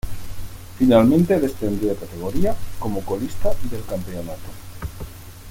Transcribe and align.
Finalmente 0.79 1.39
descendió 1.39 1.89
de 1.89 1.95
categoría 1.95 2.55
como 2.79 3.01
colista 3.05 3.51
del 3.69 3.83
campeonato. 3.87 4.49